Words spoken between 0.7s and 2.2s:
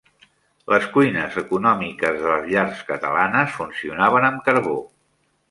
Les cuines econòmiques